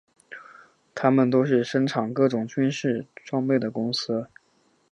[0.95, 4.25] 它们都是生产各种军事装备的公司。